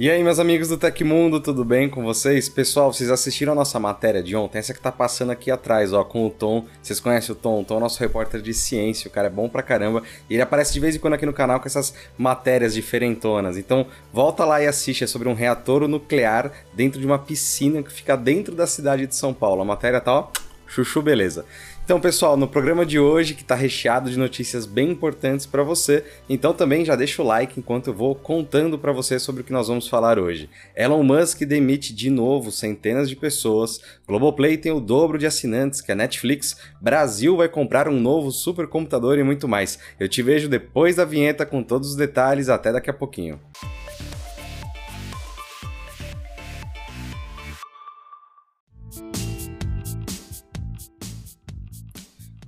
E 0.00 0.10
aí, 0.10 0.24
meus 0.24 0.38
amigos 0.38 0.68
do 0.68 0.78
Tecmundo, 0.78 1.40
tudo 1.40 1.62
bem 1.62 1.86
com 1.86 2.02
vocês? 2.02 2.48
Pessoal, 2.48 2.90
vocês 2.90 3.10
assistiram 3.10 3.52
a 3.52 3.54
nossa 3.54 3.78
matéria 3.78 4.22
de 4.22 4.34
ontem? 4.34 4.56
Essa 4.56 4.72
que 4.72 4.80
tá 4.80 4.90
passando 4.90 5.30
aqui 5.30 5.50
atrás, 5.50 5.92
ó, 5.92 6.02
com 6.02 6.26
o 6.26 6.30
Tom. 6.30 6.64
Vocês 6.82 6.98
conhecem 6.98 7.32
o 7.32 7.34
Tom? 7.34 7.60
O 7.60 7.64
Tom 7.66 7.76
é 7.76 7.80
nosso 7.80 8.00
repórter 8.00 8.40
de 8.40 8.54
ciência, 8.54 9.08
o 9.08 9.10
cara 9.10 9.26
é 9.26 9.30
bom 9.30 9.46
pra 9.46 9.62
caramba. 9.62 10.02
E 10.30 10.32
ele 10.32 10.42
aparece 10.42 10.72
de 10.72 10.80
vez 10.80 10.96
em 10.96 10.98
quando 10.98 11.12
aqui 11.12 11.26
no 11.26 11.34
canal 11.34 11.60
com 11.60 11.66
essas 11.66 11.92
matérias 12.16 12.72
diferentonas. 12.72 13.58
Então, 13.58 13.86
volta 14.10 14.42
lá 14.46 14.62
e 14.62 14.66
assiste. 14.66 15.04
É 15.04 15.06
sobre 15.06 15.28
um 15.28 15.34
reator 15.34 15.86
nuclear 15.86 16.50
dentro 16.72 16.98
de 16.98 17.04
uma 17.04 17.18
piscina 17.18 17.82
que 17.82 17.92
fica 17.92 18.16
dentro 18.16 18.54
da 18.54 18.66
cidade 18.66 19.06
de 19.06 19.14
São 19.14 19.34
Paulo. 19.34 19.60
A 19.60 19.66
matéria 19.66 20.00
tá, 20.00 20.14
ó, 20.14 20.28
chuchu 20.70 21.02
beleza. 21.02 21.44
Então, 21.84 22.00
pessoal, 22.00 22.36
no 22.36 22.46
programa 22.46 22.86
de 22.86 23.00
hoje, 23.00 23.34
que 23.34 23.42
está 23.42 23.56
recheado 23.56 24.08
de 24.08 24.16
notícias 24.16 24.64
bem 24.64 24.90
importantes 24.90 25.44
para 25.44 25.64
você, 25.64 26.04
então 26.28 26.54
também 26.54 26.84
já 26.84 26.94
deixa 26.94 27.20
o 27.20 27.26
like 27.26 27.58
enquanto 27.58 27.88
eu 27.88 27.94
vou 27.94 28.14
contando 28.14 28.78
para 28.78 28.92
você 28.92 29.18
sobre 29.18 29.42
o 29.42 29.44
que 29.44 29.52
nós 29.52 29.66
vamos 29.66 29.88
falar 29.88 30.16
hoje. 30.16 30.48
Elon 30.76 31.02
Musk 31.02 31.40
demite 31.40 31.92
de 31.92 32.08
novo 32.08 32.52
centenas 32.52 33.08
de 33.08 33.16
pessoas, 33.16 33.80
Globoplay 34.06 34.56
tem 34.56 34.70
o 34.70 34.78
dobro 34.78 35.18
de 35.18 35.26
assinantes 35.26 35.80
que 35.80 35.90
a 35.90 35.96
Netflix, 35.96 36.56
Brasil 36.80 37.36
vai 37.36 37.48
comprar 37.48 37.88
um 37.88 37.98
novo 37.98 38.30
supercomputador 38.30 39.18
e 39.18 39.24
muito 39.24 39.48
mais. 39.48 39.76
Eu 39.98 40.08
te 40.08 40.22
vejo 40.22 40.48
depois 40.48 40.94
da 40.94 41.04
vinheta 41.04 41.44
com 41.44 41.60
todos 41.60 41.90
os 41.90 41.96
detalhes, 41.96 42.48
até 42.48 42.70
daqui 42.70 42.88
a 42.88 42.94
pouquinho. 42.94 43.40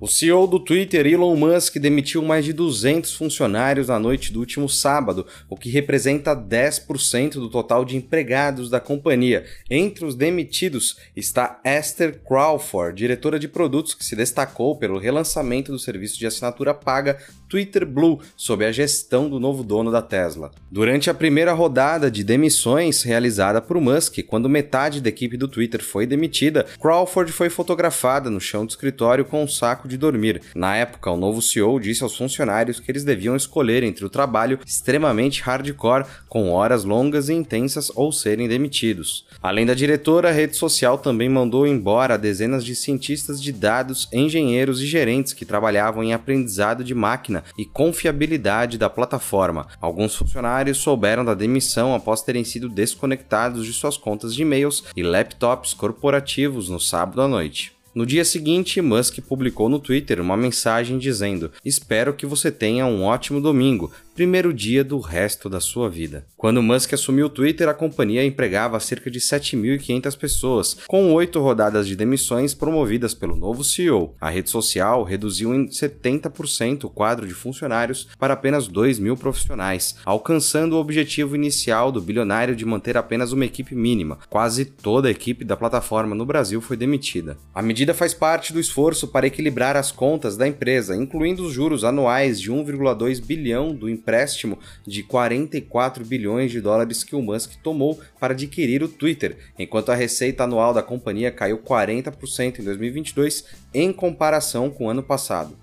O 0.02 0.08
CEO 0.08 0.48
do 0.48 0.58
Twitter, 0.58 1.06
Elon 1.06 1.36
Musk, 1.36 1.76
demitiu 1.76 2.22
mais 2.22 2.44
de 2.44 2.52
200 2.52 3.14
funcionários 3.14 3.86
na 3.86 4.00
noite 4.00 4.32
do 4.32 4.40
último 4.40 4.68
sábado, 4.68 5.24
o 5.48 5.56
que 5.56 5.70
representa 5.70 6.34
10% 6.34 7.34
do 7.34 7.48
total 7.48 7.84
de 7.84 7.96
empregados 7.96 8.68
da 8.68 8.80
companhia. 8.80 9.44
Entre 9.70 10.04
os 10.04 10.16
demitidos 10.16 10.96
está 11.14 11.60
Esther 11.64 12.20
Crawford, 12.26 12.96
diretora 12.96 13.38
de 13.38 13.46
produtos 13.46 13.94
que 13.94 14.04
se 14.04 14.16
destacou 14.16 14.76
pelo 14.76 14.98
relançamento 14.98 15.70
do 15.70 15.78
serviço 15.78 16.18
de 16.18 16.26
assinatura 16.26 16.74
paga 16.74 17.16
Twitter 17.52 17.84
Blue, 17.84 18.18
sob 18.34 18.64
a 18.64 18.72
gestão 18.72 19.28
do 19.28 19.38
novo 19.38 19.62
dono 19.62 19.92
da 19.92 20.00
Tesla. 20.00 20.50
Durante 20.70 21.10
a 21.10 21.14
primeira 21.14 21.52
rodada 21.52 22.10
de 22.10 22.24
demissões 22.24 23.02
realizada 23.02 23.60
por 23.60 23.78
Musk, 23.78 24.20
quando 24.26 24.48
metade 24.48 25.02
da 25.02 25.10
equipe 25.10 25.36
do 25.36 25.46
Twitter 25.46 25.84
foi 25.84 26.06
demitida, 26.06 26.64
Crawford 26.80 27.30
foi 27.30 27.50
fotografada 27.50 28.30
no 28.30 28.40
chão 28.40 28.64
do 28.64 28.70
escritório 28.70 29.26
com 29.26 29.42
um 29.42 29.46
saco 29.46 29.86
de 29.86 29.98
dormir. 29.98 30.40
Na 30.54 30.76
época, 30.76 31.10
o 31.10 31.16
novo 31.18 31.42
CEO 31.42 31.78
disse 31.78 32.02
aos 32.02 32.16
funcionários 32.16 32.80
que 32.80 32.90
eles 32.90 33.04
deviam 33.04 33.36
escolher 33.36 33.82
entre 33.82 34.06
o 34.06 34.08
trabalho 34.08 34.58
extremamente 34.64 35.42
hardcore, 35.42 36.06
com 36.30 36.48
horas 36.52 36.84
longas 36.84 37.28
e 37.28 37.34
intensas, 37.34 37.92
ou 37.94 38.10
serem 38.12 38.48
demitidos. 38.48 39.26
Além 39.42 39.66
da 39.66 39.74
diretora, 39.74 40.30
a 40.30 40.32
rede 40.32 40.56
social 40.56 40.96
também 40.96 41.28
mandou 41.28 41.66
embora 41.66 42.16
dezenas 42.16 42.64
de 42.64 42.74
cientistas 42.74 43.42
de 43.42 43.52
dados, 43.52 44.08
engenheiros 44.10 44.80
e 44.80 44.86
gerentes 44.86 45.34
que 45.34 45.44
trabalhavam 45.44 46.02
em 46.02 46.14
aprendizado 46.14 46.82
de 46.82 46.94
máquina 46.94 47.41
e 47.56 47.64
confiabilidade 47.64 48.78
da 48.78 48.90
plataforma. 48.90 49.66
Alguns 49.80 50.14
funcionários 50.14 50.78
souberam 50.78 51.24
da 51.24 51.34
demissão 51.34 51.94
após 51.94 52.22
terem 52.22 52.44
sido 52.44 52.68
desconectados 52.68 53.64
de 53.64 53.72
suas 53.72 53.96
contas 53.96 54.34
de 54.34 54.42
e-mails 54.42 54.84
e 54.96 55.02
laptops 55.02 55.74
corporativos 55.74 56.68
no 56.68 56.80
sábado 56.80 57.22
à 57.22 57.28
noite. 57.28 57.72
No 57.94 58.06
dia 58.06 58.24
seguinte, 58.24 58.80
Musk 58.80 59.18
publicou 59.20 59.68
no 59.68 59.78
Twitter 59.78 60.18
uma 60.18 60.34
mensagem 60.34 60.98
dizendo: 60.98 61.52
Espero 61.62 62.14
que 62.14 62.24
você 62.24 62.50
tenha 62.50 62.86
um 62.86 63.04
ótimo 63.04 63.38
domingo 63.38 63.92
primeiro 64.14 64.52
dia 64.52 64.84
do 64.84 64.98
resto 64.98 65.48
da 65.48 65.60
sua 65.60 65.88
vida. 65.88 66.26
Quando 66.36 66.62
Musk 66.62 66.92
assumiu 66.92 67.26
o 67.26 67.30
Twitter, 67.30 67.68
a 67.68 67.74
companhia 67.74 68.24
empregava 68.24 68.78
cerca 68.78 69.10
de 69.10 69.18
7.500 69.20 70.18
pessoas, 70.18 70.76
com 70.86 71.12
oito 71.12 71.40
rodadas 71.40 71.86
de 71.86 71.96
demissões 71.96 72.52
promovidas 72.52 73.14
pelo 73.14 73.34
novo 73.34 73.64
CEO. 73.64 74.14
A 74.20 74.28
rede 74.28 74.50
social 74.50 75.02
reduziu 75.02 75.54
em 75.54 75.66
70% 75.68 76.84
o 76.84 76.90
quadro 76.90 77.26
de 77.26 77.32
funcionários 77.32 78.08
para 78.18 78.34
apenas 78.34 78.68
2 78.68 78.98
mil 78.98 79.16
profissionais, 79.16 79.96
alcançando 80.04 80.74
o 80.74 80.80
objetivo 80.80 81.34
inicial 81.34 81.90
do 81.90 82.00
bilionário 82.00 82.54
de 82.54 82.66
manter 82.66 82.96
apenas 82.96 83.32
uma 83.32 83.46
equipe 83.46 83.74
mínima. 83.74 84.18
Quase 84.28 84.64
toda 84.64 85.08
a 85.08 85.10
equipe 85.10 85.44
da 85.44 85.56
plataforma 85.56 86.14
no 86.14 86.26
Brasil 86.26 86.60
foi 86.60 86.76
demitida. 86.76 87.38
A 87.54 87.62
medida 87.62 87.94
faz 87.94 88.12
parte 88.12 88.52
do 88.52 88.60
esforço 88.60 89.08
para 89.08 89.26
equilibrar 89.26 89.76
as 89.76 89.90
contas 89.90 90.36
da 90.36 90.46
empresa, 90.46 90.96
incluindo 90.96 91.44
os 91.44 91.52
juros 91.52 91.84
anuais 91.84 92.40
de 92.40 92.50
1,2 92.50 93.24
bilhão 93.24 93.74
do 93.74 93.88
empréstimo 94.02 94.58
de 94.84 95.04
44 95.04 96.04
bilhões 96.04 96.50
de 96.50 96.60
dólares 96.60 97.04
que 97.04 97.14
o 97.14 97.22
Musk 97.22 97.52
tomou 97.62 98.00
para 98.18 98.34
adquirir 98.34 98.82
o 98.82 98.88
Twitter, 98.88 99.38
enquanto 99.56 99.92
a 99.92 99.94
receita 99.94 100.42
anual 100.42 100.74
da 100.74 100.82
companhia 100.82 101.30
caiu 101.30 101.58
40% 101.58 102.58
em 102.58 102.64
2022 102.64 103.44
em 103.72 103.92
comparação 103.92 104.68
com 104.68 104.86
o 104.86 104.90
ano 104.90 105.02
passado. 105.02 105.56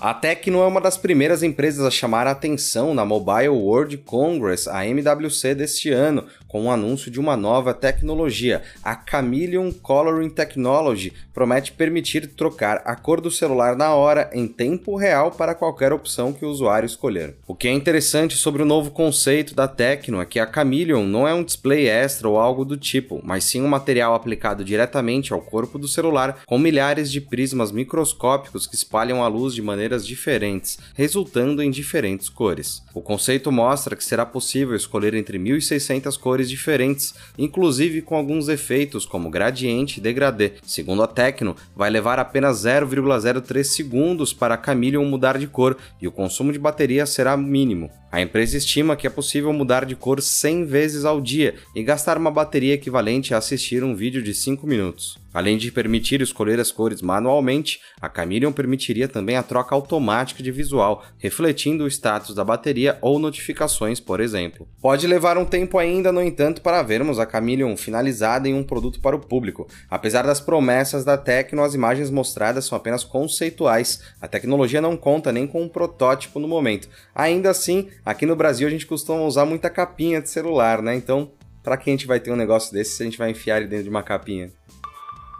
A 0.00 0.12
Tecno 0.12 0.60
é 0.60 0.66
uma 0.66 0.80
das 0.80 0.98
primeiras 0.98 1.42
empresas 1.42 1.86
a 1.86 1.90
chamar 1.90 2.26
a 2.26 2.32
atenção 2.32 2.94
na 2.94 3.04
Mobile 3.04 3.48
World 3.48 3.96
Congress, 3.98 4.68
a 4.68 4.84
MWC 4.86 5.54
deste 5.54 5.88
ano, 5.90 6.26
com 6.54 6.66
o 6.66 6.70
anúncio 6.70 7.10
de 7.10 7.18
uma 7.18 7.36
nova 7.36 7.74
tecnologia. 7.74 8.62
A 8.80 8.96
Chameleon 9.10 9.72
Coloring 9.72 10.30
Technology 10.30 11.12
promete 11.34 11.72
permitir 11.72 12.28
trocar 12.28 12.80
a 12.84 12.94
cor 12.94 13.20
do 13.20 13.28
celular 13.28 13.74
na 13.74 13.92
hora, 13.92 14.30
em 14.32 14.46
tempo 14.46 14.94
real, 14.94 15.32
para 15.32 15.52
qualquer 15.52 15.92
opção 15.92 16.32
que 16.32 16.44
o 16.44 16.48
usuário 16.48 16.86
escolher. 16.86 17.34
O 17.44 17.56
que 17.56 17.66
é 17.66 17.72
interessante 17.72 18.36
sobre 18.36 18.62
o 18.62 18.64
novo 18.64 18.92
conceito 18.92 19.52
da 19.52 19.66
Tecno 19.66 20.20
é 20.20 20.24
que 20.24 20.38
a 20.38 20.48
Chameleon 20.48 21.02
não 21.02 21.26
é 21.26 21.34
um 21.34 21.42
display 21.42 21.88
extra 21.88 22.28
ou 22.28 22.38
algo 22.38 22.64
do 22.64 22.76
tipo, 22.76 23.20
mas 23.24 23.42
sim 23.42 23.60
um 23.60 23.66
material 23.66 24.14
aplicado 24.14 24.64
diretamente 24.64 25.32
ao 25.32 25.40
corpo 25.40 25.76
do 25.76 25.88
celular 25.88 26.44
com 26.46 26.56
milhares 26.56 27.10
de 27.10 27.20
prismas 27.20 27.72
microscópicos 27.72 28.64
que 28.64 28.76
espalham 28.76 29.24
a 29.24 29.26
luz 29.26 29.54
de 29.54 29.60
maneiras 29.60 30.06
diferentes, 30.06 30.78
resultando 30.94 31.60
em 31.60 31.70
diferentes 31.72 32.28
cores. 32.28 32.80
O 32.94 33.02
conceito 33.02 33.50
mostra 33.50 33.96
que 33.96 34.04
será 34.04 34.24
possível 34.24 34.76
escolher 34.76 35.14
entre 35.14 35.36
1.600 35.36 36.16
cores 36.16 36.43
cores 36.44 36.50
diferentes, 36.50 37.14
inclusive 37.38 38.02
com 38.02 38.14
alguns 38.14 38.48
efeitos 38.48 39.06
como 39.06 39.30
gradiente 39.30 39.98
e 39.98 40.02
degradê. 40.02 40.52
Segundo 40.62 41.02
a 41.02 41.06
Tecno, 41.06 41.56
vai 41.74 41.90
levar 41.90 42.18
apenas 42.18 42.64
0,03 42.64 43.64
segundos 43.64 44.32
para 44.32 44.54
a 44.54 44.62
Chameleon 44.62 45.04
mudar 45.04 45.38
de 45.38 45.46
cor 45.46 45.76
e 46.00 46.06
o 46.06 46.12
consumo 46.12 46.52
de 46.52 46.58
bateria 46.58 47.06
será 47.06 47.36
mínimo. 47.36 47.90
A 48.14 48.20
empresa 48.20 48.56
estima 48.56 48.94
que 48.94 49.08
é 49.08 49.10
possível 49.10 49.52
mudar 49.52 49.84
de 49.84 49.96
cor 49.96 50.22
100 50.22 50.66
vezes 50.66 51.04
ao 51.04 51.20
dia 51.20 51.56
e 51.74 51.82
gastar 51.82 52.16
uma 52.16 52.30
bateria 52.30 52.74
equivalente 52.74 53.34
a 53.34 53.38
assistir 53.38 53.82
um 53.82 53.92
vídeo 53.92 54.22
de 54.22 54.32
5 54.32 54.64
minutos. 54.68 55.18
Além 55.34 55.58
de 55.58 55.72
permitir 55.72 56.20
escolher 56.20 56.60
as 56.60 56.70
cores 56.70 57.02
manualmente, 57.02 57.80
a 58.00 58.08
Chameleon 58.08 58.52
permitiria 58.52 59.08
também 59.08 59.36
a 59.36 59.42
troca 59.42 59.74
automática 59.74 60.44
de 60.44 60.52
visual, 60.52 61.04
refletindo 61.18 61.82
o 61.82 61.88
status 61.88 62.36
da 62.36 62.44
bateria 62.44 62.98
ou 63.02 63.18
notificações, 63.18 63.98
por 63.98 64.20
exemplo. 64.20 64.68
Pode 64.80 65.08
levar 65.08 65.36
um 65.36 65.44
tempo 65.44 65.76
ainda, 65.76 66.12
no 66.12 66.22
entanto, 66.22 66.62
para 66.62 66.84
vermos 66.84 67.18
a 67.18 67.28
Chameleon 67.28 67.76
finalizada 67.76 68.48
em 68.48 68.54
um 68.54 68.62
produto 68.62 69.00
para 69.00 69.16
o 69.16 69.18
público. 69.18 69.66
Apesar 69.90 70.22
das 70.22 70.40
promessas 70.40 71.04
da 71.04 71.18
Tecno, 71.18 71.64
as 71.64 71.74
imagens 71.74 72.10
mostradas 72.10 72.66
são 72.66 72.78
apenas 72.78 73.02
conceituais. 73.02 74.02
A 74.20 74.28
tecnologia 74.28 74.80
não 74.80 74.96
conta 74.96 75.32
nem 75.32 75.48
com 75.48 75.62
um 75.62 75.68
protótipo 75.68 76.38
no 76.38 76.46
momento. 76.46 76.88
Ainda 77.12 77.50
assim, 77.50 77.88
Aqui 78.04 78.26
no 78.26 78.36
Brasil 78.36 78.68
a 78.68 78.70
gente 78.70 78.86
costuma 78.86 79.22
usar 79.22 79.46
muita 79.46 79.70
capinha 79.70 80.20
de 80.20 80.28
celular, 80.28 80.82
né? 80.82 80.94
Então, 80.94 81.30
para 81.62 81.78
que 81.78 81.88
a 81.88 81.92
gente 81.92 82.06
vai 82.06 82.20
ter 82.20 82.30
um 82.30 82.36
negócio 82.36 82.70
desse 82.70 82.96
se 82.96 83.02
a 83.02 83.06
gente 83.06 83.16
vai 83.16 83.30
enfiar 83.30 83.56
ele 83.56 83.66
dentro 83.66 83.84
de 83.84 83.90
uma 83.90 84.02
capinha? 84.02 84.52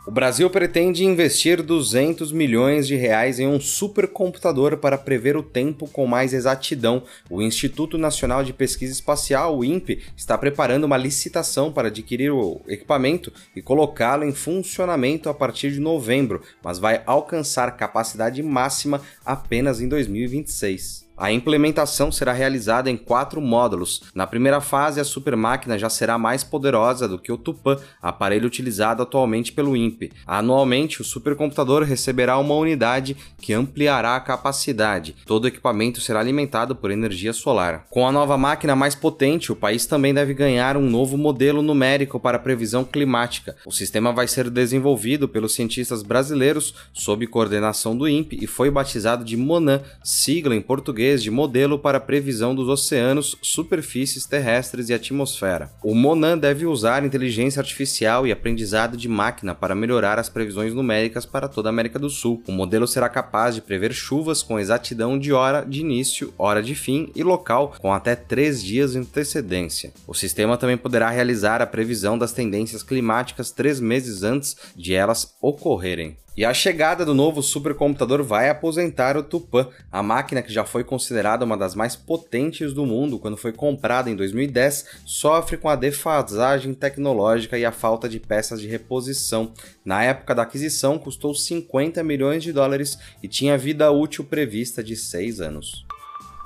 O 0.07 0.11
Brasil 0.11 0.51
pretende 0.51 1.03
investir 1.03 1.63
200 1.63 2.31
milhões 2.31 2.87
de 2.87 2.95
reais 2.95 3.39
em 3.39 3.47
um 3.47 3.59
supercomputador 3.59 4.77
para 4.77 4.99
prever 4.99 5.35
o 5.35 5.43
tempo 5.43 5.89
com 5.89 6.07
mais 6.07 6.35
exatidão. 6.35 7.03
O 7.31 7.41
Instituto 7.41 7.97
Nacional 7.97 8.45
de 8.45 8.53
Pesquisa 8.53 8.93
Espacial, 8.93 9.57
o 9.57 9.65
INPE, 9.65 10.03
está 10.15 10.37
preparando 10.37 10.85
uma 10.85 10.99
licitação 10.99 11.73
para 11.73 11.89
adquirir 11.89 12.31
o 12.31 12.61
equipamento 12.69 13.33
e 13.57 13.63
colocá-lo 13.63 14.25
em 14.25 14.33
funcionamento 14.33 15.31
a 15.31 15.35
partir 15.35 15.73
de 15.73 15.81
novembro, 15.81 16.43
mas 16.63 16.79
vai 16.79 17.03
alcançar 17.07 17.75
capacidade 17.75 18.43
máxima 18.43 19.01
apenas 19.25 19.81
em 19.81 19.89
2026. 19.89 21.04
A 21.17 21.31
implementação 21.31 22.11
será 22.11 22.33
realizada 22.33 22.91
em 22.91 22.97
quatro 22.97 23.41
módulos. 23.41 24.03
Na 24.13 24.27
primeira 24.27 24.61
fase, 24.61 24.99
a 24.99 25.05
super 25.05 25.37
máquina 25.37 25.79
já 25.79 25.89
será 25.89 26.19
mais 26.19 26.43
poderosa 26.43 27.07
do 27.07 27.21
que 27.21 27.31
o 27.31 27.39
Tupã, 27.39 27.77
aparelho 28.03 28.49
utilizado 28.49 29.01
atualmente 29.01 29.53
pelo 29.53 29.77
INPE. 29.77 30.11
Anualmente, 30.27 31.01
o 31.01 31.05
supercomputador 31.05 31.85
receberá 31.85 32.37
uma 32.37 32.57
unidade 32.57 33.17
que 33.39 33.53
ampliará 33.53 34.17
a 34.17 34.21
capacidade. 34.21 35.15
Todo 35.25 35.45
o 35.45 35.49
equipamento 35.49 36.01
será 36.01 36.19
alimentado 36.19 36.75
por 36.75 36.91
energia 36.91 37.33
solar. 37.33 37.87
Com 37.91 38.09
a 38.09 38.13
nova 38.13 38.37
máquina 38.37 38.75
mais 38.75 38.97
potente, 38.97 39.53
o 39.53 39.57
país 39.57 39.87
também 39.87 40.13
deve 40.13 40.35
ganhar 40.35 40.77
um 40.77 40.91
novo 40.91 41.17
modelo 41.17 41.63
numérico 41.63 42.19
para 42.19 42.41
previsão 42.41 42.83
climática. 42.83 43.55
O 43.65 43.71
sistema 43.71 44.13
vai 44.13 44.27
ser 44.27 44.51
desenvolvido 44.51 45.29
pelos 45.29 45.55
cientistas 45.55 46.03
brasileiros 46.03 46.75
sob 46.93 47.25
coordenação 47.29 47.97
do 47.97 48.09
INPE 48.09 48.39
e 48.43 48.49
foi 48.49 48.69
batizado 48.69 49.25
de 49.25 49.37
MONAN, 49.37 49.81
sigla 50.03 50.57
em 50.57 50.61
português 50.61 51.04
português 51.05 51.23
de 51.23 51.31
modelo 51.31 51.79
para 51.79 52.01
previsão 52.01 52.55
dos 52.55 52.69
oceanos, 52.69 53.37
superfícies 53.43 54.25
terrestres 54.25 54.89
e 54.89 54.95
atmosfera. 54.95 55.71
O 55.83 55.95
Monan 55.95 56.39
deve 56.39 56.65
usar 56.65 57.05
inteligência 57.05 57.61
artificial 57.61 58.27
e 58.27 58.33
aprendizado 58.33 58.97
de 58.97 59.09
máquina 59.09 59.55
para 59.55 59.75
melhorar 59.75 60.19
as 60.19 60.31
previsões 60.31 60.73
numéricas 60.73 61.27
para 61.27 61.47
toda 61.49 61.69
a 61.69 61.71
América 61.71 61.99
do 61.99 62.09
Sul. 62.09 62.43
O 62.49 62.53
modelo 62.53 62.87
será 62.87 63.09
capaz 63.09 63.55
de 63.55 63.61
prever 63.61 63.93
chuvas 63.93 64.43
com 64.43 64.59
exatidão 64.59 65.19
de 65.19 65.33
hora 65.33 65.63
de 65.63 65.81
início, 65.81 66.33
hora 66.39 66.63
de 66.63 66.75
fim 66.75 67.11
e 67.15 67.23
local 67.23 67.75
com 67.79 67.93
até 67.93 68.17
três 68.17 68.63
dias 68.63 68.93
de 68.93 68.99
antecedência. 68.99 69.93
O 70.07 70.15
sistema 70.15 70.57
também 70.57 70.79
poderá 70.79 71.11
realizar 71.11 71.61
a 71.61 71.67
previsão 71.67 72.17
das 72.17 72.33
tendências 72.33 72.83
climáticas 72.83 73.51
três 73.51 73.79
meses 73.79 74.23
antes 74.23 74.57
de 74.75 74.95
elas 74.95 75.35
ocorrerem. 75.43 76.17
E 76.37 76.45
a 76.45 76.53
chegada 76.53 77.05
do 77.05 77.15
novo 77.15 77.41
supercomputador 77.41 78.21
vai 78.25 78.49
aposentar 78.49 79.17
o 79.17 79.23
Tupã, 79.23 79.69
a 79.91 80.03
máquina 80.03 80.43
que 80.43 80.53
já 80.53 80.65
foi 80.65 80.83
considerada 80.83 81.45
uma 81.45 81.57
das 81.57 81.77
mais 81.77 81.95
potentes 81.95 82.73
do 82.73 82.85
mundo 82.85 83.21
quando 83.21 83.37
foi 83.37 83.53
comprada 83.53 84.11
em 84.11 84.17
2010, 84.17 84.85
sofre 85.07 85.57
com 85.57 85.69
a 85.69 85.77
defasagem 85.77 86.75
tecnológica 86.75 87.57
e 87.57 87.65
a 87.65 87.71
falta 87.71 88.09
de 88.09 88.19
peças 88.19 88.61
de 88.61 88.67
reposição. 88.67 89.53
Na 89.85 90.03
época 90.03 90.35
da 90.35 90.43
aquisição, 90.43 90.99
custou 90.99 91.33
50 91.33 92.03
milhões 92.03 92.43
de 92.43 92.53
dólares 92.53 92.99
e 93.23 93.29
tinha 93.29 93.57
vida 93.57 93.93
útil 93.93 94.25
prevista 94.25 94.83
de 94.83 94.97
6 94.97 95.41
anos. 95.41 95.87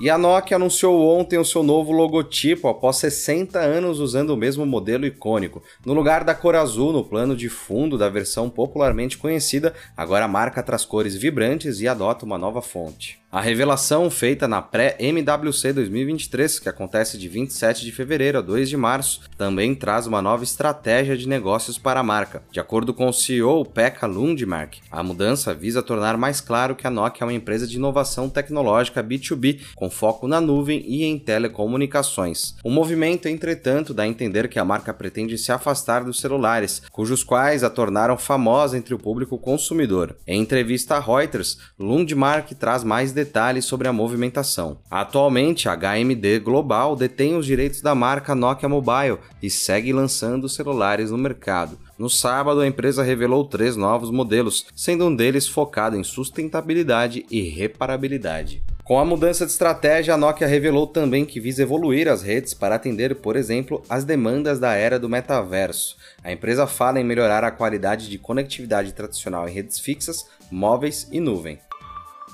E 0.01 0.09
a 0.09 0.17
Nokia 0.17 0.57
anunciou 0.57 1.19
ontem 1.19 1.39
o 1.39 1.45
seu 1.45 1.61
novo 1.61 1.91
logotipo 1.91 2.69
após 2.69 2.99
60 2.99 3.59
anos 3.59 3.99
usando 3.99 4.31
o 4.31 4.37
mesmo 4.37 4.65
modelo 4.65 5.05
icônico. 5.05 5.61
No 5.85 5.93
lugar 5.93 6.23
da 6.23 6.37
cor 6.37 6.55
azul 6.55 6.93
no 6.93 7.03
plano 7.03 7.35
de 7.35 7.49
fundo 7.49 7.99
da 7.99 8.09
versão 8.09 8.49
popularmente 8.49 9.19
conhecida, 9.19 9.75
agora 9.97 10.27
a 10.27 10.29
marca 10.29 10.63
traz 10.63 10.85
cores 10.85 11.17
vibrantes 11.17 11.81
e 11.81 11.89
adota 11.89 12.25
uma 12.25 12.39
nova 12.39 12.63
fonte. 12.63 13.19
A 13.31 13.43
revelação 13.43 14.11
feita 14.11 14.49
na 14.49 14.63
pré-MWC 14.63 15.75
2023, 15.75 16.59
que 16.61 16.69
acontece 16.69 17.19
de 17.19 17.29
27 17.29 17.85
de 17.85 17.93
fevereiro 17.93 18.39
a 18.39 18.41
2 18.41 18.71
de 18.71 18.77
março, 18.77 19.21
também 19.37 19.75
traz 19.75 20.07
uma 20.07 20.23
nova 20.23 20.45
estratégia 20.45 21.15
de 21.15 21.29
negócios 21.29 21.77
para 21.77 22.01
a 22.01 22.03
marca. 22.03 22.43
De 22.51 22.59
acordo 22.59 22.95
com 22.95 23.07
o 23.07 23.13
CEO 23.13 23.67
Pekka 23.67 24.07
Lundmark, 24.07 24.79
a 24.91 25.03
mudança 25.03 25.53
visa 25.53 25.83
tornar 25.83 26.17
mais 26.17 26.41
claro 26.41 26.75
que 26.75 26.87
a 26.87 26.91
Nokia 26.91 27.23
é 27.23 27.27
uma 27.27 27.35
empresa 27.35 27.67
de 27.67 27.77
inovação 27.77 28.31
tecnológica 28.31 29.05
B2B, 29.05 29.61
com 29.77 29.91
foco 29.91 30.27
na 30.27 30.41
nuvem 30.41 30.83
e 30.87 31.05
em 31.05 31.19
telecomunicações. 31.19 32.55
O 32.65 32.71
movimento, 32.71 33.29
entretanto, 33.29 33.93
dá 33.93 34.05
a 34.05 34.09
entender 34.09 34.49
que 34.49 34.59
a 34.59 34.65
marca 34.65 34.95
pretende 34.95 35.37
se 35.37 35.53
afastar 35.53 36.03
dos 36.03 36.19
celulares, 36.19 36.81
cujos 36.91 37.23
quais 37.23 37.63
a 37.63 37.69
tornaram 37.69 38.17
famosa 38.17 38.79
entre 38.79 38.95
o 38.95 38.99
público 38.99 39.37
consumidor. 39.37 40.17
Em 40.27 40.41
entrevista 40.41 40.97
a 40.97 40.99
Reuters, 40.99 41.59
Lundmark 41.79 42.55
traz 42.55 42.83
mais 42.83 43.18
detalhes 43.19 43.65
sobre 43.65 43.89
a 43.89 43.93
movimentação. 43.93 44.79
Atualmente, 44.89 45.69
a 45.69 45.77
HMD 45.77 46.39
Global 46.39 46.95
detém 46.95 47.37
os 47.37 47.45
direitos 47.45 47.81
da 47.81 47.95
marca 47.95 48.35
Nokia 48.35 48.69
Mobile 48.69 49.19
e 49.43 49.51
segue 49.51 49.93
lançando 49.93 50.49
celulares 50.49 51.11
no 51.11 51.19
mercado. 51.19 51.79
No 51.99 52.09
sábado, 52.09 52.61
a 52.61 52.67
empresa 52.67 53.03
revelou 53.03 53.45
três 53.45 53.75
novos 53.75 54.11
modelos, 54.11 54.67
sendo 54.75 55.07
um 55.07 55.15
deles 55.15 55.49
focado 55.49 55.97
em 55.97 56.05
sustentabilidade 56.05 57.27
e 57.29 57.43
reparabilidade. 57.43 58.63
Com 58.85 58.99
a 58.99 59.05
mudança 59.05 59.45
de 59.45 59.53
estratégia, 59.53 60.15
a 60.15 60.17
Nokia 60.17 60.47
revelou 60.47 60.87
também 60.87 61.27
que 61.27 61.41
visa 61.41 61.63
evoluir 61.63 62.09
as 62.09 62.23
redes 62.23 62.55
para 62.55 62.77
atender, 62.77 63.17
por 63.17 63.37
exemplo, 63.37 63.83
as 63.87 64.03
demandas 64.03 64.59
da 64.59 64.73
era 64.73 64.99
do 64.99 65.11
metaverso. 65.11 65.97
A 66.25 66.33
empresa 66.33 66.67
fala 66.67 66.99
em 66.99 67.05
melhorar 67.05 67.45
a 67.45 67.51
qualidade 67.51 68.09
de 68.09 68.17
conectividade 68.17 68.95
tradicional 68.95 69.47
em 69.47 69.53
redes 69.53 69.79
fixas, 69.79 70.25
móveis 70.51 71.07
e 71.13 71.21
nuvem. 71.21 71.59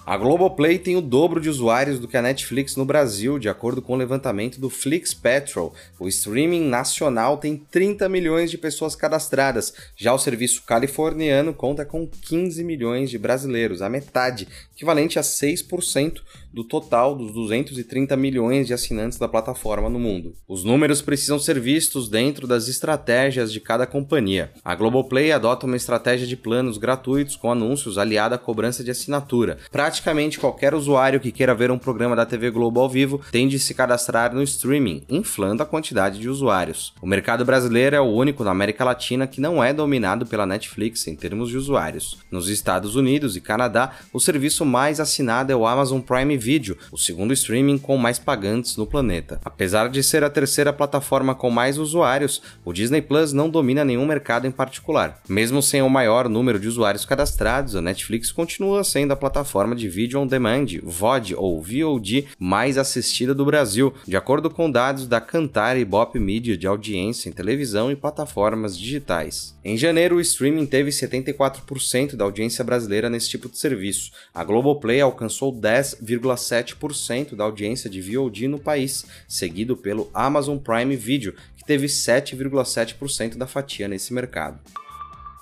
A 0.07 0.19
Globoplay 0.19 0.79
tem 0.79 0.97
o 0.97 1.01
dobro 1.01 1.41
de 1.41 1.49
usuários 1.49 1.99
do 1.99 2.07
que 2.07 2.17
a 2.19 2.21
Netflix 2.21 2.77
no 2.77 2.85
Brasil, 2.85 3.39
de 3.39 3.49
acordo 3.49 3.81
com 3.81 3.95
o 3.95 3.97
levantamento 3.97 4.61
do 4.61 4.69
Flix 4.69 5.15
Petrol. 5.15 5.75
O 5.99 6.07
streaming 6.07 6.69
nacional 6.69 7.39
tem 7.39 7.57
30 7.57 8.07
milhões 8.07 8.51
de 8.51 8.59
pessoas 8.59 8.95
cadastradas, 8.95 9.73
já 9.97 10.13
o 10.13 10.19
serviço 10.19 10.63
californiano 10.67 11.55
conta 11.55 11.87
com 11.87 12.07
15 12.07 12.63
milhões 12.63 13.09
de 13.09 13.17
brasileiros, 13.17 13.81
a 13.81 13.89
metade, 13.89 14.47
equivalente 14.75 15.19
a 15.19 15.23
6% 15.23 16.21
do 16.53 16.63
total 16.63 17.17
dos 17.17 17.33
230 17.33 18.17
milhões 18.17 18.67
de 18.67 18.75
assinantes 18.75 19.19
da 19.19 19.27
plataforma 19.27 19.89
no 19.89 19.99
mundo. 19.99 20.35
Os 20.47 20.63
números 20.63 21.03
precisam 21.03 21.39
ser 21.39 21.59
vistos 21.59 22.09
dentro 22.09 22.47
das 22.47 22.69
estratégias 22.69 23.53
de 23.53 23.59
cada 23.59 23.87
companhia. 23.87 24.53
A 24.65 24.75
Globoplay 24.75 25.33
adota 25.33 25.67
uma 25.67 25.77
estratégia 25.77 26.27
de 26.27 26.37
planos 26.37 26.79
gratuitos 26.79 27.35
com 27.35 27.51
anúncios 27.51 27.99
aliada 27.99 28.37
à 28.37 28.39
cobrança 28.39 28.85
de 28.85 28.91
assinatura. 28.91 29.59
Praticamente 29.95 30.41
qualquer 30.41 30.75
usuário 30.75 31.21
que 31.21 31.31
queira 31.31 31.55
ver 31.55 31.71
um 31.71 31.79
programa 31.79 32.17
da 32.17 32.27
TV 32.27 32.51
Globo 32.51 32.81
ao 32.81 32.89
vivo 32.89 33.21
tem 33.31 33.47
de 33.47 33.61
se 33.61 33.73
cadastrar 33.73 34.35
no 34.35 34.43
streaming, 34.43 35.05
inflando 35.09 35.63
a 35.63 35.67
quantidade 35.67 36.19
de 36.19 36.29
usuários. 36.29 36.93
O 37.01 37.07
mercado 37.07 37.45
brasileiro 37.45 37.95
é 37.95 38.01
o 38.01 38.13
único 38.13 38.43
na 38.43 38.51
América 38.51 38.85
Latina 38.85 39.29
que 39.29 39.41
não 39.41 39.63
é 39.63 39.73
dominado 39.73 40.27
pela 40.27 40.47
Netflix 40.47 41.07
em 41.07 41.15
termos 41.15 41.49
de 41.49 41.57
usuários. 41.57 42.19
Nos 42.29 42.49
Estados 42.49 42.97
Unidos 42.97 43.37
e 43.37 43.41
Canadá, 43.41 43.93
o 44.13 44.19
serviço 44.19 44.65
mais 44.65 44.99
assinado 44.99 45.53
é 45.53 45.55
o 45.55 45.65
Amazon 45.65 46.01
Prime 46.01 46.37
Video, 46.37 46.77
o 46.91 46.99
segundo 46.99 47.33
streaming 47.33 47.79
com 47.79 47.97
mais 47.97 48.19
pagantes 48.19 48.77
no 48.77 48.89
planeta. 48.89 49.41
Apesar 49.45 49.89
de 49.89 50.03
ser 50.03 50.25
a 50.25 50.31
terceira 50.31 50.73
plataforma 50.73 51.37
com 51.37 51.51
mais 51.51 51.79
usuários, 51.79 52.43
o 52.65 52.73
Disney 52.73 53.01
Plus 53.01 53.33
não 53.33 53.49
domina 53.49 53.85
nenhum 53.85 54.07
mercado 54.07 54.45
em 54.45 54.51
particular. 54.51 55.21
Mesmo 55.29 55.63
sem 55.63 55.83
o 55.83 55.89
maior 55.89 56.29
número 56.29 56.59
de 56.59 56.67
usuários 56.67 57.05
cadastrados, 57.05 57.77
a 57.77 57.81
Netflix 57.81 58.33
continua 58.33 58.83
sendo 58.83 59.13
a 59.13 59.17
plataforma 59.17 59.77
de 59.77 59.84
vídeo 59.89 60.21
on 60.21 60.27
demand, 60.27 60.67
VOD 60.83 61.35
ou 61.35 61.61
VOD 61.61 62.27
mais 62.39 62.79
assistida 62.79 63.35
do 63.35 63.45
Brasil, 63.45 63.93
de 64.07 64.17
acordo 64.17 64.49
com 64.49 64.71
dados 64.71 65.07
da 65.07 65.21
Cantar 65.21 65.77
e 65.77 65.85
Bop 65.85 66.19
Media 66.19 66.57
de 66.57 66.67
audiência 66.67 67.29
em 67.29 67.33
televisão 67.33 67.91
e 67.91 67.97
plataformas 67.97 68.79
digitais. 68.79 69.55
Em 69.65 69.77
janeiro, 69.77 70.17
o 70.17 70.21
streaming 70.21 70.67
teve 70.67 70.91
74% 70.91 72.17
da 72.17 72.25
audiência 72.25 72.63
brasileira 72.63 73.11
nesse 73.11 73.29
tipo 73.29 73.49
de 73.49 73.59
serviço. 73.59 74.13
A 74.33 74.45
Globoplay 74.45 75.01
alcançou 75.01 75.53
10,5 75.53 76.55
7% 76.55 77.35
da 77.35 77.45
audiência 77.45 77.89
de 77.89 78.01
VOD 78.01 78.49
no 78.49 78.59
país, 78.59 79.05
seguido 79.29 79.77
pelo 79.77 80.11
Amazon 80.13 80.59
Prime 80.59 80.97
Video, 80.97 81.35
que 81.57 81.65
teve 81.65 81.87
7,7% 81.87 83.37
da 83.37 83.47
fatia 83.47 83.89
nesse 83.89 84.13
mercado. 84.13 84.59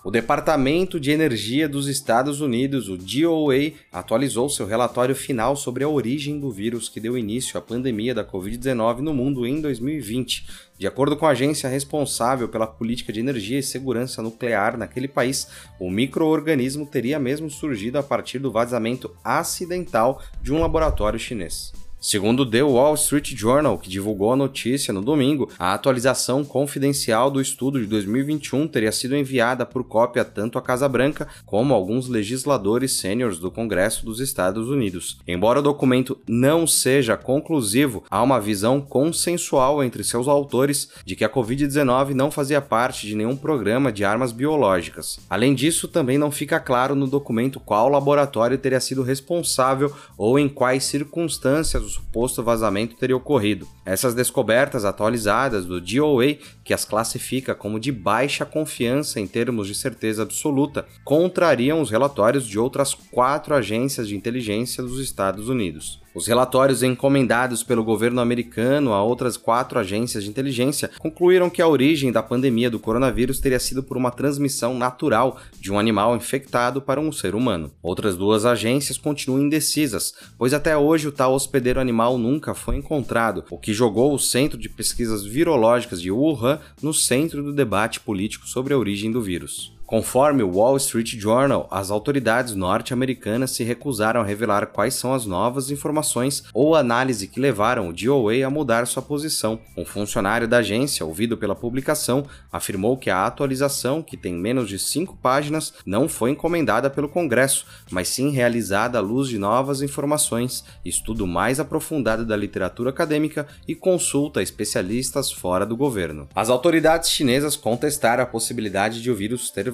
O 0.05 0.11
Departamento 0.11 0.99
de 0.99 1.13
Energia 1.13 1.69
dos 1.69 1.87
Estados 1.87 2.41
Unidos, 2.41 2.89
o 2.89 2.97
DOA, 2.97 3.71
atualizou 3.93 4.49
seu 4.49 4.67
relatório 4.67 5.15
final 5.15 5.55
sobre 5.55 5.85
a 5.85 5.89
origem 5.89 6.41
do 6.41 6.51
vírus 6.51 6.89
que 6.89 6.99
deu 6.99 7.17
início 7.17 7.57
à 7.57 7.61
pandemia 7.61 8.13
da 8.13 8.25
Covid-19 8.25 8.99
no 8.99 9.15
mundo 9.15 9.47
em 9.47 9.61
2020. 9.61 10.45
De 10.77 10.89
acordo 10.89 11.17
com 11.17 11.25
a 11.25 11.31
agência 11.31 11.69
responsável 11.69 12.49
pela 12.49 12.67
política 12.67 13.13
de 13.13 13.21
energia 13.21 13.61
e 13.61 13.63
segurança 13.63 14.21
nuclear 14.21 14.77
naquele 14.77 15.07
país, 15.07 15.47
o 15.79 15.89
microorganismo 15.89 16.85
teria 16.85 17.21
mesmo 17.21 17.49
surgido 17.49 17.97
a 17.97 18.03
partir 18.03 18.41
do 18.41 18.51
vazamento 18.51 19.15
acidental 19.23 20.21
de 20.43 20.53
um 20.53 20.59
laboratório 20.59 21.21
chinês. 21.21 21.73
Segundo 22.05 22.45
The 22.45 22.65
Wall 22.65 22.95
Street 22.95 23.33
Journal, 23.37 23.79
que 23.79 23.89
divulgou 23.89 24.33
a 24.33 24.37
notícia 24.37 24.93
no 24.93 25.01
domingo, 25.01 25.49
a 25.57 25.73
atualização 25.73 26.45
confidencial 26.45 27.31
do 27.31 27.41
estudo 27.41 27.79
de 27.79 27.87
2021 27.87 28.67
teria 28.67 28.91
sido 28.91 29.17
enviada 29.17 29.65
por 29.65 29.85
cópia 29.85 30.25
tanto 30.25 30.59
à 30.59 30.63
Casa 30.63 30.89
Branca 30.89 31.29
como 31.47 31.73
a 31.73 31.77
alguns 31.77 32.09
legisladores 32.09 32.95
sêniores 32.99 33.39
do 33.39 33.53
Congresso 33.53 34.05
dos 34.05 34.19
Estados 34.19 34.69
Unidos. 34.69 35.21
Embora 35.29 35.61
o 35.61 35.63
documento 35.63 36.19
não 36.27 36.67
seja 36.67 37.17
conclusivo, 37.17 38.03
há 38.11 38.21
uma 38.21 38.41
visão 38.41 38.81
consensual 38.81 39.81
entre 39.85 40.03
seus 40.03 40.27
autores 40.27 40.89
de 41.07 41.15
que 41.15 41.25
a 41.25 41.31
Covid-19 41.31 42.15
não 42.15 42.33
fazia 42.33 42.61
parte 42.61 43.07
de 43.07 43.15
nenhum 43.15 43.37
programa 43.37 43.93
de 43.93 44.05
armas 44.05 44.33
biológicas. 44.33 45.21
Além 45.31 45.55
disso, 45.55 45.87
também 45.87 46.19
não 46.19 46.33
fica 46.33 46.59
claro 46.59 46.97
no 46.97 47.07
documento 47.07 47.61
qual 47.61 47.89
laboratório 47.89 48.59
teria 48.59 48.81
sido 48.81 49.05
responsável 49.05 49.95
ou 50.19 50.37
em 50.37 50.49
quais 50.49 50.83
circunstâncias 50.83 51.92
suposto 51.93 52.43
vazamento 52.43 52.97
teria 52.97 53.17
ocorrido. 53.17 53.69
Essas 53.85 54.15
descobertas 54.15 54.85
atualizadas 54.85 55.65
do 55.65 55.81
DOA, 55.81 56.37
que 56.65 56.75
as 56.75 56.85
classifica 56.85 57.55
como 57.55 57.79
de 57.79 57.93
baixa 57.93 58.45
confiança 58.45 59.21
em 59.21 59.27
termos 59.27 59.69
de 59.69 59.75
certeza 59.75 60.23
absoluta, 60.23 60.85
contrariam 61.05 61.81
os 61.81 61.91
relatórios 61.91 62.47
de 62.47 62.59
outras 62.59 62.95
quatro 62.95 63.55
agências 63.55 64.09
de 64.09 64.17
inteligência 64.17 64.83
dos 64.83 64.99
Estados 64.99 65.49
Unidos. 65.49 66.02
Os 66.15 66.27
relatórios 66.27 66.83
encomendados 66.83 67.63
pelo 67.63 67.83
governo 67.83 68.21
americano 68.21 68.93
a 68.93 69.03
outras 69.03 69.39
quatro 69.39 69.79
agências 69.79 70.23
de 70.23 70.29
inteligência 70.29 70.91
concluíram 70.99 71.49
que 71.49 71.63
a 71.63 71.67
origem 71.67 72.13
da 72.13 72.23
pandemia 72.23 72.69
do 72.69 72.79
coronavírus 72.79 73.41
teria 73.41 73.59
sido 73.59 73.83
por 73.83 73.97
uma 73.97 74.11
transmissão 74.11 74.77
natural 74.77 75.39
de 75.59 75.73
um 75.73 75.79
animal 75.79 76.15
infectado 76.15 76.83
para 76.83 77.01
um 77.01 77.11
ser 77.11 77.35
humano. 77.35 77.73
Outras 77.83 78.15
duas 78.15 78.45
agências 78.45 78.99
continuam 78.99 79.43
indecisas, 79.43 80.13
pois 80.37 80.53
até 80.53 80.77
hoje 80.77 81.09
o 81.09 81.13
tal 81.13 81.33
hospedeiro 81.33 81.81
animal 81.81 82.19
nunca 82.19 82.53
foi 82.53 82.77
encontrado, 82.77 83.45
o 83.51 83.57
que 83.57 83.73
jogou 83.73 84.13
o 84.13 84.19
Centro 84.19 84.59
de 84.59 84.69
Pesquisas 84.69 85.25
Virológicas 85.25 86.03
de 86.03 86.11
Wuhan 86.11 86.61
no 86.83 86.93
centro 86.93 87.43
do 87.43 87.55
debate 87.55 88.01
político 88.01 88.47
sobre 88.47 88.75
a 88.75 88.79
origem 88.79 89.11
do 89.11 89.23
vírus. 89.23 89.73
Conforme 89.93 90.43
o 90.43 90.49
Wall 90.49 90.79
Street 90.79 91.17
Journal, 91.19 91.69
as 91.71 91.91
autoridades 91.91 92.55
norte-americanas 92.55 93.51
se 93.51 93.63
recusaram 93.63 94.23
a 94.23 94.25
revelar 94.25 94.69
quais 94.69 94.95
são 94.95 95.13
as 95.13 95.27
novas 95.27 95.71
informações 95.71 96.45
ou 96.55 96.75
análise 96.75 97.29
que 97.29 97.39
levaram 97.39 97.91
o 97.91 97.93
DOA 97.93 98.43
a 98.43 98.49
mudar 98.49 98.87
sua 98.87 99.03
posição. 99.03 99.61
Um 99.77 99.85
funcionário 99.85 100.49
da 100.49 100.61
agência, 100.61 101.05
ouvido 101.05 101.37
pela 101.37 101.55
publicação, 101.55 102.25
afirmou 102.51 102.97
que 102.97 103.11
a 103.11 103.27
atualização, 103.27 104.03
que 104.03 104.17
tem 104.17 104.33
menos 104.33 104.67
de 104.67 104.79
cinco 104.79 105.15
páginas, 105.15 105.75
não 105.85 106.09
foi 106.09 106.31
encomendada 106.31 106.89
pelo 106.89 107.07
Congresso, 107.07 107.67
mas 107.91 108.09
sim 108.09 108.31
realizada 108.31 108.97
à 108.97 109.03
luz 109.03 109.29
de 109.29 109.37
novas 109.37 109.83
informações, 109.83 110.65
estudo 110.83 111.27
mais 111.27 111.61
aprofundado 111.61 112.25
da 112.25 112.35
literatura 112.35 112.89
acadêmica 112.89 113.47
e 113.69 113.75
consulta 113.75 114.41
a 114.41 114.43
especialistas 114.43 115.31
fora 115.31 115.67
do 115.67 115.77
governo. 115.77 116.31
As 116.35 116.49
autoridades 116.49 117.11
chinesas 117.11 117.57
contestaram 117.57 118.23
a 118.23 118.27
possibilidade 118.27 119.03
de 119.03 119.11
o 119.11 119.15
vírus 119.15 119.51
ter 119.51 119.69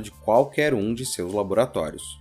de 0.00 0.10
qualquer 0.10 0.74
um 0.74 0.94
de 0.94 1.04
seus 1.04 1.32
laboratórios. 1.32 2.18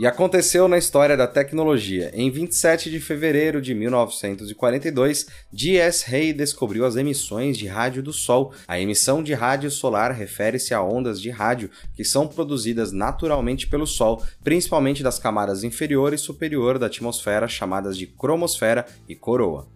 E 0.00 0.06
aconteceu 0.06 0.66
na 0.66 0.78
história 0.78 1.14
da 1.14 1.26
tecnologia. 1.26 2.10
Em 2.14 2.30
27 2.30 2.90
de 2.90 2.98
fevereiro 3.00 3.60
de 3.60 3.74
1942, 3.74 5.26
G.S. 5.52 6.14
Hay 6.14 6.32
descobriu 6.32 6.86
as 6.86 6.96
emissões 6.96 7.58
de 7.58 7.66
rádio 7.66 8.02
do 8.02 8.10
Sol. 8.10 8.54
A 8.66 8.80
emissão 8.80 9.22
de 9.22 9.34
rádio 9.34 9.70
solar 9.70 10.12
refere-se 10.12 10.72
a 10.72 10.82
ondas 10.82 11.20
de 11.20 11.28
rádio 11.28 11.70
que 11.94 12.02
são 12.02 12.26
produzidas 12.26 12.92
naturalmente 12.92 13.66
pelo 13.66 13.86
Sol, 13.86 14.22
principalmente 14.42 15.02
das 15.02 15.18
camadas 15.18 15.64
inferior 15.64 16.14
e 16.14 16.18
superior 16.18 16.78
da 16.78 16.86
atmosfera, 16.86 17.46
chamadas 17.46 17.94
de 17.98 18.06
cromosfera 18.06 18.86
e 19.06 19.14
coroa. 19.14 19.68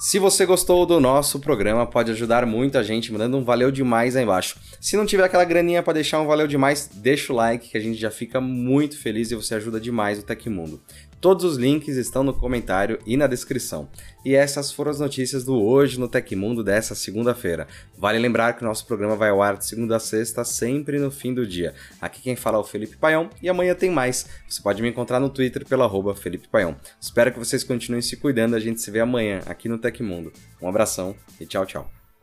Se 0.00 0.18
você 0.18 0.46
gostou 0.46 0.86
do 0.86 0.98
nosso 0.98 1.38
programa, 1.38 1.86
pode 1.86 2.10
ajudar 2.10 2.46
muito 2.46 2.78
a 2.78 2.82
gente 2.82 3.12
mandando 3.12 3.36
um 3.36 3.44
valeu 3.44 3.70
demais 3.70 4.16
aí 4.16 4.24
embaixo. 4.24 4.56
Se 4.80 4.96
não 4.96 5.04
tiver 5.04 5.24
aquela 5.24 5.44
graninha 5.44 5.82
para 5.82 5.92
deixar 5.92 6.22
um 6.22 6.26
valeu 6.26 6.46
demais, 6.46 6.88
deixa 6.90 7.30
o 7.30 7.36
like 7.36 7.68
que 7.68 7.76
a 7.76 7.80
gente 7.80 8.00
já 8.00 8.10
fica 8.10 8.40
muito 8.40 8.96
feliz 8.96 9.30
e 9.30 9.34
você 9.34 9.56
ajuda 9.56 9.78
demais 9.78 10.18
o 10.18 10.22
Tecmundo. 10.22 10.80
Todos 11.20 11.44
os 11.44 11.58
links 11.58 11.96
estão 11.96 12.24
no 12.24 12.32
comentário 12.32 12.98
e 13.04 13.14
na 13.14 13.26
descrição. 13.26 13.90
E 14.24 14.34
essas 14.34 14.72
foram 14.72 14.90
as 14.90 14.98
notícias 14.98 15.44
do 15.44 15.54
Hoje 15.54 16.00
no 16.00 16.08
Tecmundo 16.08 16.64
dessa 16.64 16.94
segunda-feira. 16.94 17.68
Vale 17.98 18.18
lembrar 18.18 18.54
que 18.54 18.62
o 18.62 18.66
nosso 18.66 18.86
programa 18.86 19.16
vai 19.16 19.28
ao 19.28 19.42
ar 19.42 19.58
de 19.58 19.66
segunda 19.66 19.96
a 19.96 20.00
sexta, 20.00 20.44
sempre 20.44 20.98
no 20.98 21.10
fim 21.10 21.34
do 21.34 21.46
dia. 21.46 21.74
Aqui 22.00 22.22
quem 22.22 22.36
fala 22.36 22.56
é 22.56 22.60
o 22.60 22.64
Felipe 22.64 22.96
Paião 22.96 23.28
e 23.42 23.50
amanhã 23.50 23.74
tem 23.74 23.90
mais. 23.90 24.26
Você 24.48 24.62
pode 24.62 24.80
me 24.80 24.88
encontrar 24.88 25.20
no 25.20 25.28
Twitter 25.28 25.66
pelo 25.66 25.82
arroba 25.82 26.14
Felipe 26.14 26.48
Paião. 26.48 26.74
Espero 26.98 27.30
que 27.30 27.38
vocês 27.38 27.62
continuem 27.62 28.00
se 28.00 28.16
cuidando, 28.16 28.56
a 28.56 28.60
gente 28.60 28.80
se 28.80 28.90
vê 28.90 29.00
amanhã 29.00 29.42
aqui 29.44 29.68
no 29.68 29.76
Tecmundo. 29.76 30.32
Um 30.62 30.68
abração 30.68 31.14
e 31.38 31.44
tchau, 31.44 31.66
tchau. 31.66 31.99